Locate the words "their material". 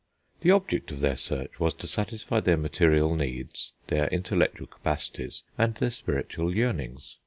2.39-3.13